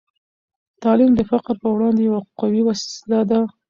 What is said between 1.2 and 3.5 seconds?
فقر په وړاندې یوه قوي وسله ده.